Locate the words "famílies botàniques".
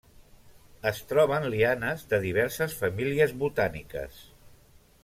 2.81-4.25